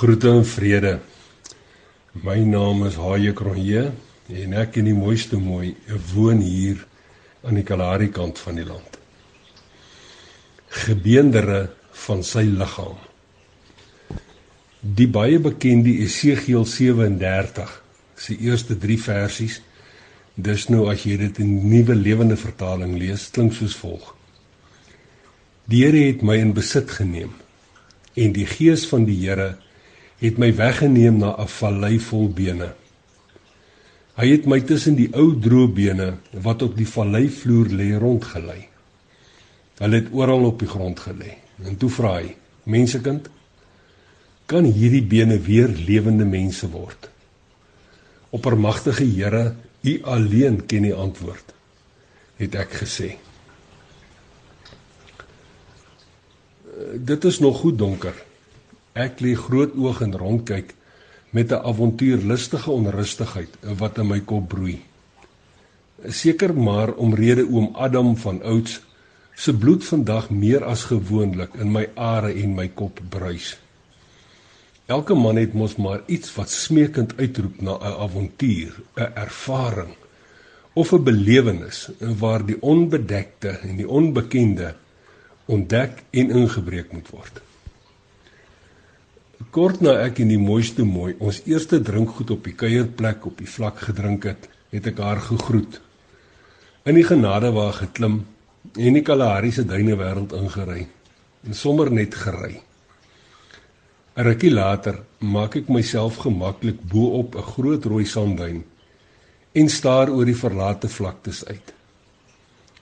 Groete 0.00 0.30
en 0.32 0.46
vrede. 0.48 0.94
My 2.24 2.38
naam 2.48 2.86
is 2.86 2.94
Haie 2.96 3.34
Kronje 3.36 3.82
en 4.32 4.54
ek 4.56 4.78
in 4.80 4.86
die 4.88 4.94
mooiste 4.96 5.36
mooi 5.36 5.74
woon 6.14 6.40
hier 6.40 6.80
aan 7.44 7.58
die 7.58 7.66
Kalahari 7.68 8.08
kant 8.08 8.40
van 8.40 8.56
die 8.56 8.64
land. 8.64 8.96
Gebeendere 10.86 11.60
van 12.06 12.24
sy 12.24 12.46
liggaam. 12.48 12.96
Die 14.80 15.10
baie 15.20 15.36
bekende 15.50 15.92
Esegiel 16.08 16.64
37 16.64 17.76
se 18.16 18.40
eerste 18.40 18.80
3 18.80 19.00
versies. 19.04 19.60
Dis 20.32 20.70
nou 20.72 20.88
as 20.88 21.04
jy 21.04 21.20
dit 21.28 21.44
in 21.44 21.56
nuwe 21.68 22.00
lewende 22.08 22.40
vertaling 22.40 22.96
lees, 22.96 23.28
klink 23.36 23.52
soos 23.52 23.76
volg. 23.76 24.14
Die 25.68 25.84
Here 25.84 26.08
het 26.08 26.24
my 26.24 26.40
in 26.40 26.56
besit 26.56 26.88
geneem 26.88 27.36
en 28.16 28.32
die 28.32 28.48
gees 28.48 28.88
van 28.88 29.04
die 29.04 29.26
Here 29.26 29.58
het 30.20 30.38
my 30.38 30.52
weggeneem 30.54 31.18
na 31.18 31.34
'n 31.36 31.48
vallei 31.48 31.98
vol 31.98 32.28
bene. 32.28 32.74
Hy 34.14 34.26
het 34.28 34.46
my 34.46 34.60
tussen 34.60 34.94
die 34.94 35.08
ou 35.16 35.32
droë 35.40 35.72
bene 35.72 36.14
wat 36.32 36.62
op 36.62 36.76
die 36.76 36.88
vallei 36.88 37.28
vloer 37.28 37.68
lê 37.68 37.96
rondgelei. 37.98 38.68
Hulle 39.78 39.96
het 39.96 40.12
oral 40.12 40.44
op 40.44 40.58
die 40.58 40.68
grond 40.68 41.00
gelê. 41.00 41.36
En 41.64 41.76
toe 41.76 41.90
vra 41.90 42.20
hy: 42.20 42.36
"Mensekind, 42.64 43.30
kan 44.46 44.64
hierdie 44.64 45.02
bene 45.02 45.38
weer 45.38 45.68
lewende 45.68 46.24
mense 46.24 46.68
word?" 46.68 47.08
Oppermagtige 48.30 49.04
Here, 49.04 49.54
U 49.82 50.02
alleen 50.02 50.66
ken 50.66 50.82
die 50.82 50.94
antwoord, 50.94 51.54
het 52.36 52.54
ek 52.54 52.72
gesê. 52.82 53.16
Dit 56.94 57.24
is 57.24 57.38
nog 57.38 57.58
goed 57.58 57.78
donker. 57.78 58.14
Ek 58.92 59.20
lê 59.20 59.34
groot 59.38 59.74
oog 59.78 60.00
en 60.02 60.16
rondkyk 60.18 60.74
met 61.30 61.52
'n 61.52 61.62
avontuurlustige 61.62 62.70
onrustigheid 62.70 63.56
wat 63.78 63.98
in 63.98 64.06
my 64.06 64.20
kop 64.20 64.48
broei. 64.48 64.82
Seker 66.08 66.54
maar 66.54 66.94
omrede 66.94 67.46
oom 67.46 67.70
Adam 67.74 68.16
van 68.16 68.42
ouds 68.42 68.80
se 69.34 69.54
bloed 69.56 69.84
vandag 69.84 70.30
meer 70.30 70.64
as 70.64 70.84
gewoonlik 70.84 71.54
in 71.54 71.72
my 71.72 71.88
are 71.94 72.32
en 72.32 72.54
my 72.54 72.68
kop 72.68 73.00
bruis. 73.08 73.58
Elke 74.86 75.14
man 75.14 75.36
het 75.36 75.52
mos 75.54 75.76
maar 75.76 76.02
iets 76.06 76.34
wat 76.34 76.50
smeekend 76.50 77.16
uitroep 77.16 77.60
na 77.60 77.78
'n 77.78 77.94
avontuur, 78.04 78.72
'n 78.96 79.12
ervaring 79.14 79.94
of 80.72 80.92
'n 80.92 81.02
belewenis 81.02 81.88
waar 81.98 82.46
die 82.46 82.62
onbedekte 82.62 83.48
en 83.48 83.76
die 83.76 83.88
onbekende 83.88 84.74
ontdek 85.44 86.02
en 86.10 86.30
ingebreek 86.30 86.92
moet 86.92 87.08
word. 87.08 87.40
Kort 89.50 89.80
na 89.82 89.96
ek 90.04 90.20
in 90.22 90.28
die 90.30 90.38
mooiste 90.38 90.84
mooi 90.86 91.16
ons 91.18 91.40
eerste 91.50 91.80
drinkgoed 91.82 92.28
op 92.30 92.44
die 92.46 92.52
kuierplek 92.54 93.24
op 93.26 93.40
die 93.42 93.48
vlak 93.50 93.80
gedrink 93.82 94.28
het, 94.28 94.44
het 94.70 94.84
ek 94.86 95.00
haar 95.02 95.18
gegroet. 95.26 95.80
In 96.86 96.94
die 96.94 97.06
genade 97.08 97.50
waar 97.56 97.74
geklim 97.74 98.20
en 98.78 98.98
die 98.98 99.02
Kalahari 99.02 99.50
se 99.50 99.64
duine 99.66 99.96
wêreld 99.98 100.36
ingery 100.38 100.84
en 101.48 101.58
sommer 101.58 101.90
net 101.90 102.14
gery. 102.14 102.60
'n 104.14 104.24
Rukkie 104.28 104.54
later 104.54 105.02
maak 105.18 105.56
ek 105.56 105.68
myself 105.68 106.22
gemaklik 106.22 106.78
bo 106.94 107.18
op 107.18 107.34
'n 107.34 107.50
groot 107.50 107.84
rooi 107.84 108.06
sandduin 108.06 108.62
en 109.52 109.68
staar 109.68 110.14
oor 110.14 110.26
die 110.30 110.40
verlate 110.44 110.88
vlaktes 110.88 111.44
uit. 111.44 111.74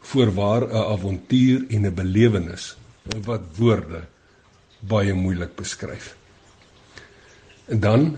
Voorwaar 0.00 0.66
'n 0.66 0.86
avontuur 0.94 1.66
en 1.70 1.86
'n 1.86 1.94
belewenis 1.94 2.76
wat 3.24 3.42
woorde 3.56 4.02
baie 4.80 5.14
moeilik 5.14 5.54
beskryf. 5.54 6.16
En 7.66 7.80
dan 7.80 8.16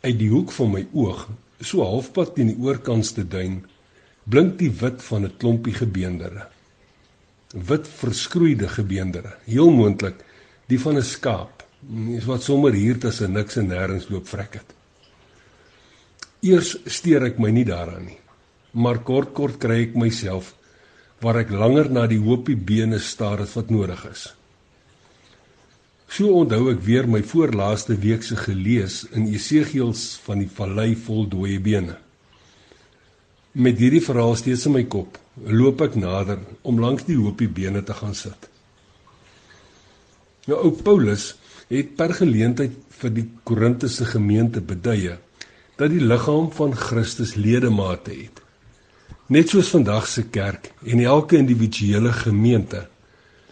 uit 0.00 0.18
die 0.18 0.28
hoek 0.28 0.52
van 0.52 0.70
my 0.70 0.82
oog, 0.92 1.28
so 1.60 1.84
halfpad 1.84 2.34
teen 2.36 2.52
die 2.52 2.60
oorkantste 2.60 3.24
duin, 3.24 3.62
blink 4.28 4.58
die 4.60 4.70
wit 4.70 5.02
van 5.02 5.24
'n 5.24 5.36
klompie 5.38 5.74
gebeendere. 5.74 6.46
Wit 7.52 7.88
verskroeide 7.88 8.68
gebeendere, 8.68 9.36
heel 9.44 9.70
moontlik 9.70 10.24
die 10.66 10.80
van 10.80 10.96
'n 10.96 11.02
skaap, 11.02 11.64
is 12.16 12.24
wat 12.24 12.42
sommer 12.42 12.72
hier 12.72 12.98
tussen 12.98 13.32
niks 13.32 13.56
en 13.56 13.68
nêrens 13.68 14.08
loop 14.08 14.28
vrek 14.28 14.54
het. 14.54 14.74
Eers 16.40 16.76
steur 16.86 17.24
ek 17.24 17.38
my 17.38 17.50
nie 17.50 17.64
daaraan 17.64 18.04
nie, 18.04 18.18
maar 18.72 18.98
kort 18.98 19.32
kort 19.32 19.58
kry 19.58 19.82
ek 19.82 19.94
myself 19.94 20.54
waar 21.20 21.36
ek 21.36 21.50
langer 21.50 21.90
na 21.90 22.06
die 22.06 22.20
hoopie 22.20 22.56
bene 22.56 22.98
staar 22.98 23.46
wat 23.54 23.70
nodig 23.70 24.04
is. 24.10 24.34
So 26.14 26.30
onthou 26.30 26.68
ek 26.70 26.82
weer 26.86 27.08
my 27.10 27.24
voorlaaste 27.26 27.96
week 27.98 28.22
se 28.22 28.36
gelees 28.38 29.00
in 29.18 29.24
Esegiels 29.34 30.12
van 30.22 30.44
die 30.44 30.50
vallei 30.58 30.92
vol 30.94 31.24
dooie 31.26 31.58
bene. 31.58 31.96
Met 33.58 33.80
hierdie 33.82 34.02
verhaal 34.04 34.36
steeds 34.38 34.68
in 34.68 34.76
my 34.76 34.84
kop, 34.86 35.18
loop 35.42 35.82
ek 35.82 35.96
nader 35.98 36.38
om 36.62 36.78
langs 36.78 37.02
die 37.08 37.18
hoopie 37.18 37.50
bene 37.50 37.82
te 37.82 37.96
gaan 37.98 38.14
sit. 38.14 38.46
Nou 40.46 40.60
ou 40.68 40.70
Paulus 40.86 41.32
het 41.72 41.96
per 41.98 42.14
geleentheid 42.14 42.78
vir 43.00 43.14
die 43.18 43.26
Korintiese 43.42 44.06
gemeente 44.06 44.62
beduie 44.62 45.16
dat 45.80 45.90
die 45.90 46.02
liggaam 46.02 46.46
van 46.54 46.76
Christus 46.78 47.34
ledemate 47.34 48.14
het. 48.14 48.38
Net 49.34 49.50
soos 49.50 49.72
vandag 49.74 50.06
se 50.06 50.28
kerk 50.30 50.70
en 50.86 51.02
elke 51.02 51.42
individuele 51.42 52.12
gemeente 52.22 52.86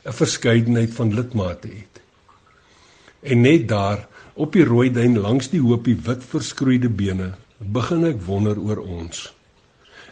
'n 0.06 0.14
verskeidenheid 0.14 0.94
van 0.94 1.14
lidmate 1.14 1.68
het. 1.68 2.01
En 3.22 3.40
net 3.40 3.68
daar 3.68 4.08
op 4.34 4.52
die 4.52 4.64
rooi 4.66 4.90
duin 4.90 5.18
langs 5.18 5.52
die 5.52 5.60
hoopie 5.62 5.96
wit 6.06 6.24
verskroeide 6.26 6.90
bene 6.90 7.32
begin 7.62 8.04
ek 8.08 8.18
wonder 8.26 8.58
oor 8.58 8.80
ons. 8.82 9.28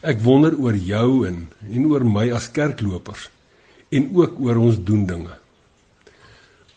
Ek 0.01 0.21
wonder 0.23 0.55
oor 0.55 0.77
jou 0.77 1.27
en 1.27 1.49
en 1.67 1.87
oor 1.91 2.07
my 2.07 2.29
as 2.33 2.51
kerklopers 2.55 3.29
en 3.91 4.07
ook 4.15 4.39
oor 4.39 4.61
ons 4.63 4.79
doen 4.87 5.03
dinge. 5.07 5.35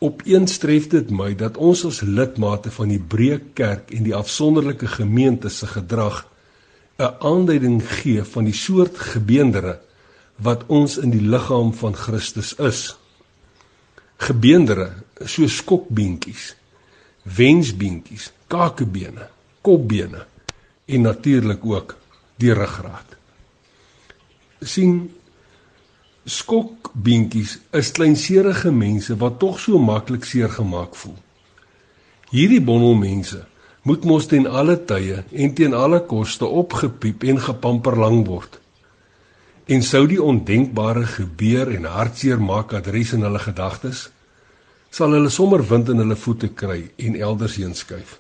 Opeenstref 0.04 0.90
dit 0.92 1.12
my 1.14 1.30
dat 1.38 1.58
ons 1.62 1.86
as 1.88 2.02
lidmate 2.02 2.74
van 2.74 2.90
die 2.92 3.00
breë 3.00 3.40
kerk 3.56 3.94
en 3.94 4.04
die 4.08 4.16
afsonderlike 4.18 4.90
gemeente 4.98 5.50
se 5.50 5.70
gedrag 5.70 6.26
'n 6.98 7.14
aanduiding 7.20 7.82
gee 8.02 8.24
van 8.24 8.46
die 8.46 8.58
soort 8.58 8.98
gebeendere 8.98 9.80
wat 10.38 10.66
ons 10.68 10.98
in 10.98 11.10
die 11.10 11.22
liggaam 11.22 11.74
van 11.74 11.94
Christus 11.94 12.54
is 12.58 12.98
gebeendere 14.18 14.92
so 15.26 15.48
skokbeentjies, 15.48 16.54
wensbeentjies, 17.24 18.32
kakebene, 18.48 19.28
kopbene 19.62 20.26
en 20.86 21.02
natuurlik 21.02 21.66
ook 21.66 21.96
die 22.42 22.54
ruggraat. 22.54 23.18
sien 24.64 25.12
skokbeentjies 26.26 27.58
is 27.76 27.92
kleinserige 27.92 28.72
mense 28.72 29.16
wat 29.20 29.40
tog 29.40 29.60
so 29.60 29.80
maklik 29.80 30.24
seer 30.26 30.50
gemaak 30.50 30.96
voel. 30.96 31.18
Hierdie 32.32 32.62
bondel 32.64 32.96
mense 32.96 33.44
moet 33.84 34.06
mos 34.08 34.30
ten 34.32 34.48
alle 34.48 34.78
tye 34.88 35.24
en 35.32 35.54
teen 35.54 35.74
alle 35.76 36.00
koste 36.08 36.48
opgepiep 36.48 37.26
en 37.28 37.42
gepamper 37.44 38.00
lang 38.00 38.24
word. 38.28 38.56
En 39.68 39.84
sou 39.84 40.06
die 40.08 40.22
ondenkbare 40.24 41.04
gebeur 41.18 41.72
en 41.76 41.88
hartseer 41.92 42.40
maak 42.40 42.74
adres 42.74 43.12
in 43.16 43.28
hulle 43.28 43.40
gedagtes, 43.44 44.08
sal 44.94 45.16
hulle 45.16 45.32
sommer 45.34 45.64
wind 45.70 45.90
in 45.90 46.02
hulle 46.04 46.18
voete 46.20 46.52
kry 46.54 46.84
en 47.02 47.18
elders 47.18 47.58
heen 47.58 47.74
skuif. 47.74 48.20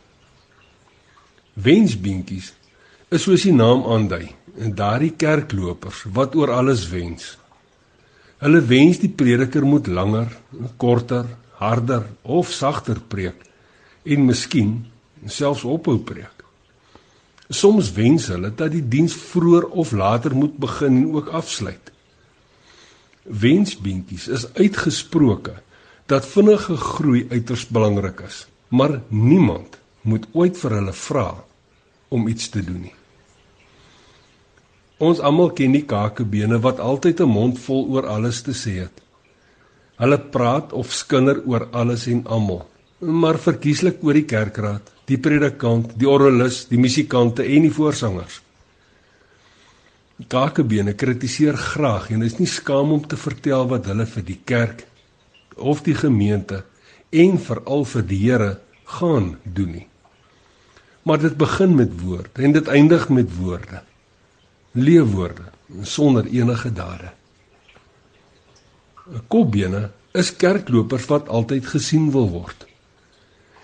Wensbeentjies 1.53 2.49
is 3.13 3.27
soos 3.27 3.45
die 3.45 3.53
naam 3.53 3.83
aandui, 3.85 4.31
en 4.57 4.73
daardie 4.77 5.13
kerklopers 5.21 6.03
wat 6.17 6.33
oor 6.37 6.49
alles 6.53 6.87
wens. 6.89 7.35
Hulle 8.41 8.61
wens 8.69 8.99
die 9.03 9.11
prediker 9.13 9.65
moet 9.65 9.87
langer, 9.87 10.31
korter, 10.81 11.27
harder 11.61 12.07
of 12.23 12.49
sagter 12.51 12.99
preek 12.99 13.45
en 14.03 14.25
miskien 14.27 14.73
selfs 15.29 15.63
ophou 15.63 15.99
preek. 16.03 16.41
Soms 17.53 17.91
wens 17.95 18.27
hulle 18.33 18.49
dat 18.49 18.73
die 18.73 18.83
diens 18.95 19.13
vroeër 19.13 19.69
of 19.77 19.93
later 19.93 20.33
moet 20.35 20.57
begin 20.57 21.03
en 21.03 21.13
ook 21.19 21.29
afsluit. 21.37 21.91
Wensbeentjies 23.23 24.27
is 24.27 24.49
uitgesproke 24.57 25.55
dat 26.05 26.27
vinnige 26.27 26.75
groei 26.77 27.25
uiters 27.31 27.67
belangrik 27.67 28.19
is, 28.27 28.47
maar 28.67 28.99
niemand 29.07 29.77
moet 30.01 30.27
ooit 30.33 30.57
vir 30.59 30.75
hulle 30.79 30.93
vra 30.93 31.27
om 32.13 32.27
iets 32.27 32.49
te 32.51 32.63
doen 32.63 32.81
nie. 32.87 32.95
Ons 35.03 35.19
almal 35.23 35.53
ken 35.57 35.73
die 35.75 35.85
kakebene 35.87 36.59
wat 36.63 36.79
altyd 36.79 37.21
'n 37.21 37.29
mond 37.29 37.59
vol 37.59 37.87
oor 37.95 38.07
alles 38.07 38.41
te 38.41 38.51
sê 38.51 38.73
het. 38.83 39.01
Hulle 39.97 40.19
praat 40.19 40.73
of 40.73 40.91
skinder 40.91 41.41
oor 41.45 41.67
alles 41.71 42.07
en 42.07 42.25
almal, 42.25 42.67
maar 42.99 43.37
verkieslik 43.37 44.03
oor 44.03 44.13
die 44.13 44.25
kerkraad, 44.25 44.91
die 45.05 45.17
predikant, 45.17 45.99
die 45.99 46.09
orgelis, 46.09 46.65
die 46.67 46.77
musikante 46.77 47.43
en 47.43 47.61
die 47.61 47.71
voorsangers. 47.71 48.41
Kakebene 50.27 50.93
kritiseer 50.93 51.57
graag 51.57 52.11
en 52.11 52.21
is 52.21 52.39
nie 52.39 52.47
skaam 52.47 52.91
om 52.91 53.07
te 53.07 53.17
vertel 53.17 53.67
wat 53.67 53.85
hulle 53.85 54.05
vir 54.05 54.23
die 54.23 54.39
kerk 54.45 54.85
of 55.55 55.81
die 55.85 55.95
gemeente 55.95 56.63
en 57.09 57.39
veral 57.39 57.85
vir 57.85 58.05
die 58.09 58.19
Here 58.25 58.51
gaan 58.99 59.35
doen 59.43 59.71
nie. 59.79 59.87
Maar 61.03 61.19
dit 61.19 61.35
begin 61.37 61.75
met 61.75 61.91
woorde 62.01 62.45
en 62.45 62.55
dit 62.55 62.67
eindig 62.67 63.09
met 63.09 63.35
woorde. 63.37 63.81
Leefwoorde 64.71 65.51
sonder 65.81 66.25
enige 66.25 66.71
dade. 66.73 67.11
Kopbene 69.27 69.89
is 70.13 70.31
kerklopers 70.35 71.05
wat 71.09 71.27
altyd 71.27 71.65
gesien 71.67 72.11
wil 72.13 72.29
word. 72.31 72.65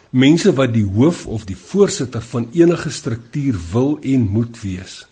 Mense 0.10 0.52
wat 0.58 0.74
die 0.74 0.86
hoof 0.86 1.26
of 1.30 1.46
die 1.46 1.58
voorsitter 1.58 2.22
van 2.32 2.50
enige 2.54 2.90
struktuur 2.90 3.60
wil 3.72 3.98
en 4.02 4.26
moet 4.34 4.58
wees. 4.62 5.04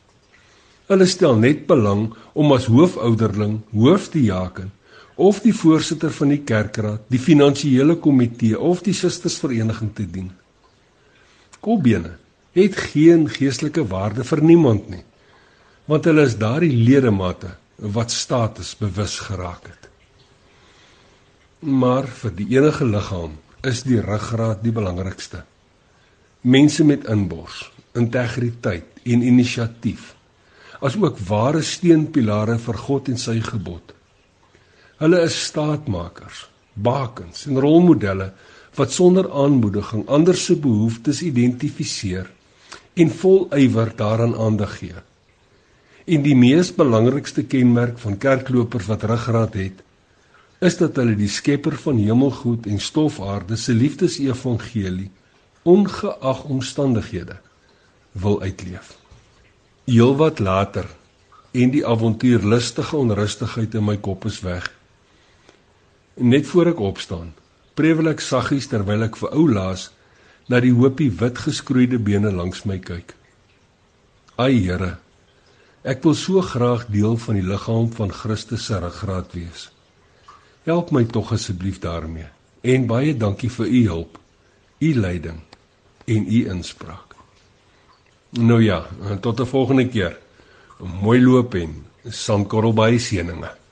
Hulle 0.87 1.05
stel 1.05 1.37
net 1.37 1.65
belang 1.67 2.09
om 2.33 2.51
as 2.55 2.65
hoofouderling, 2.71 3.59
hoofdiaken 3.71 4.71
of 5.17 5.41
die 5.41 5.53
voorsitter 5.53 6.13
van 6.13 6.29
die 6.29 6.43
kerkraad, 6.45 7.07
die 7.09 7.21
finansiële 7.21 7.97
komitee 8.01 8.57
of 8.59 8.83
die 8.85 8.93
sustersvereniging 8.93 9.89
te 9.97 10.05
dien. 10.05 10.29
Kopbene 11.59 12.13
het 12.57 12.77
geen 12.91 13.25
geestelike 13.29 13.85
waarde 13.89 14.25
vir 14.25 14.43
niemand 14.45 14.89
nie, 14.93 15.03
want 15.89 16.05
hulle 16.05 16.27
is 16.29 16.37
daardie 16.37 16.73
ledemate 16.73 17.55
wat 17.97 18.13
status 18.13 18.75
bewus 18.77 19.17
geraak 19.25 19.65
het. 19.69 19.89
Maar 21.65 22.05
vir 22.21 22.37
die 22.37 22.49
enige 22.53 22.85
liggaam 22.85 23.37
is 23.65 23.81
die 23.87 23.99
ruggraat 24.01 24.61
die 24.61 24.73
belangrikste. 24.73 25.41
Mense 26.45 26.85
met 26.85 27.09
inbors, 27.09 27.65
integriteit 27.97 29.01
en 29.09 29.25
inisiatief, 29.25 30.13
asook 30.77 31.17
ware 31.25 31.63
steunpilare 31.65 32.59
vir 32.61 32.83
God 32.85 33.09
en 33.09 33.17
sy 33.17 33.39
gebod. 33.41 33.96
Hulle 34.97 35.19
is 35.21 35.35
staatmakers, 35.45 36.47
bakens 36.73 37.45
en 37.45 37.59
rolmodelle 37.61 38.31
wat 38.77 38.93
sonder 38.93 39.27
aanmoediging 39.29 40.07
ander 40.09 40.37
se 40.37 40.55
behoeftes 40.57 41.21
identifiseer 41.25 42.29
en 42.97 43.11
vol 43.19 43.45
ywer 43.53 43.91
daaraan 43.97 44.33
aandag 44.35 44.77
gee. 44.79 45.03
En 46.05 46.23
die 46.25 46.35
mees 46.35 46.71
belangrikste 46.73 47.43
kenmerk 47.45 47.99
van 48.01 48.17
kerklopers 48.17 48.87
wat 48.89 49.05
ruggraat 49.11 49.57
het, 49.59 49.83
is 50.65 50.77
dat 50.79 50.97
hulle 50.97 51.13
die 51.19 51.29
Skepper 51.29 51.77
van 51.77 51.99
hemelgoed 52.01 52.65
en 52.65 52.81
stofaarde 52.81 53.57
se 53.57 53.75
liefdesevangelie 53.77 55.11
ongeag 55.61 56.41
omstandighede 56.49 57.37
wil 58.17 58.41
uitleef. 58.41 58.95
Heelwat 59.85 60.39
later 60.39 60.89
en 61.51 61.69
die 61.69 61.85
avontuurlustige 61.85 62.97
onrustigheid 62.97 63.77
in 63.77 63.85
my 63.85 63.97
kop 64.01 64.25
is 64.25 64.41
weg 64.41 64.71
Net 66.17 66.47
voor 66.49 66.71
ek 66.71 66.79
opstaan, 66.81 67.33
prewel 67.77 68.09
ek 68.09 68.23
saggies 68.25 68.65
terwyl 68.71 69.05
ek 69.05 69.19
vir 69.21 69.35
ou 69.37 69.45
laas 69.53 69.91
na 70.49 70.57
die 70.63 70.73
hoopie 70.73 71.11
wit 71.13 71.37
geskroeide 71.45 71.99
bene 72.01 72.31
langs 72.33 72.63
my 72.65 72.79
kyk. 72.81 73.13
Ai 74.41 74.57
Here, 74.57 74.95
ek 75.85 76.01
wil 76.01 76.15
so 76.17 76.41
graag 76.41 76.87
deel 76.89 77.19
van 77.21 77.37
die 77.37 77.45
liggaam 77.45 77.91
van 77.93 78.09
Christus 78.09 78.65
se 78.65 78.79
ruggraat 78.81 79.35
wees. 79.37 79.67
Help 80.65 80.89
my 80.91 81.05
tog 81.05 81.35
asseblief 81.37 81.77
daarmee. 81.85 82.25
En 82.65 82.89
baie 82.89 83.13
dankie 83.13 83.51
vir 83.53 83.69
u 83.69 83.83
hulp, 83.87 84.17
u 84.81 84.89
leiding 84.97 85.37
en 86.07 86.25
u 86.25 86.41
inspraak. 86.49 87.13
Nou 88.41 88.61
ja, 88.63 88.87
tot 89.21 89.39
'n 89.39 89.45
volgende 89.45 89.87
keer. 89.87 90.17
Mooi 90.79 91.21
loop 91.21 91.53
en 91.53 91.85
sandkorrel 92.09 92.73
by 92.73 92.97
seëninge. 92.97 93.66